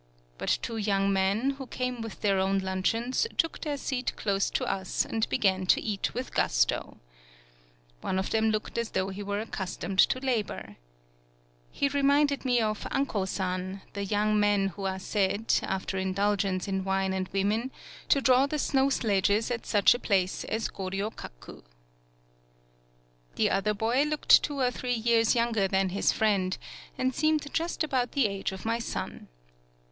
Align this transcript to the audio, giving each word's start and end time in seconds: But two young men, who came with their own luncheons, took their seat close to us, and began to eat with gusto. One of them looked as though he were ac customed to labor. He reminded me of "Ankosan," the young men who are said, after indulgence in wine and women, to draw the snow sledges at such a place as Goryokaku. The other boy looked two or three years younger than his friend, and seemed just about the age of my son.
But 0.39 0.57
two 0.63 0.77
young 0.77 1.13
men, 1.13 1.51
who 1.59 1.67
came 1.67 2.01
with 2.01 2.21
their 2.21 2.39
own 2.39 2.57
luncheons, 2.57 3.27
took 3.37 3.61
their 3.61 3.77
seat 3.77 4.15
close 4.15 4.49
to 4.49 4.63
us, 4.65 5.05
and 5.05 5.29
began 5.29 5.67
to 5.67 5.79
eat 5.79 6.15
with 6.15 6.33
gusto. 6.33 6.97
One 7.99 8.17
of 8.17 8.31
them 8.31 8.49
looked 8.49 8.79
as 8.79 8.89
though 8.89 9.09
he 9.09 9.21
were 9.21 9.39
ac 9.39 9.51
customed 9.51 9.99
to 9.99 10.19
labor. 10.19 10.77
He 11.71 11.87
reminded 11.87 12.45
me 12.45 12.59
of 12.61 12.87
"Ankosan," 12.89 13.81
the 13.93 14.03
young 14.03 14.39
men 14.39 14.69
who 14.69 14.85
are 14.85 14.97
said, 14.97 15.53
after 15.61 15.99
indulgence 15.99 16.67
in 16.67 16.83
wine 16.83 17.13
and 17.13 17.27
women, 17.27 17.69
to 18.09 18.21
draw 18.21 18.47
the 18.47 18.57
snow 18.57 18.89
sledges 18.89 19.51
at 19.51 19.67
such 19.67 19.93
a 19.93 19.99
place 19.99 20.43
as 20.45 20.67
Goryokaku. 20.67 21.61
The 23.35 23.51
other 23.51 23.75
boy 23.75 24.01
looked 24.05 24.41
two 24.41 24.57
or 24.61 24.71
three 24.71 24.95
years 24.95 25.35
younger 25.35 25.67
than 25.67 25.89
his 25.89 26.11
friend, 26.11 26.57
and 26.97 27.13
seemed 27.13 27.53
just 27.53 27.83
about 27.83 28.13
the 28.13 28.25
age 28.27 28.51
of 28.51 28.65
my 28.65 28.79
son. 28.79 29.27